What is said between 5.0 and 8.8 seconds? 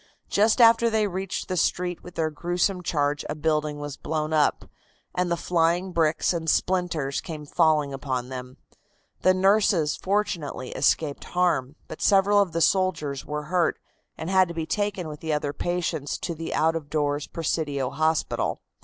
and the flying bricks and splinters came falling upon them.